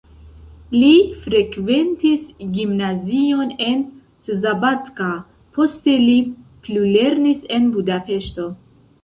Li 0.75 0.93
frekventis 1.25 2.23
gimnazion 2.55 3.51
en 3.67 3.83
Szabadka, 4.31 5.11
poste 5.59 5.95
li 6.07 6.17
plulernis 6.65 7.47
en 7.61 7.71
Budapeŝto. 7.79 8.51